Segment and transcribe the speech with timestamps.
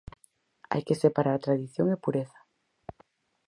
[0.71, 2.39] Hai que separar tradición e pureza.